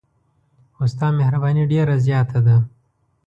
خو 0.75 0.83
ستا 0.93 1.07
مهرباني 1.19 1.63
ډېره 1.71 1.95
زیاته 2.05 2.39
ده. 2.47 2.57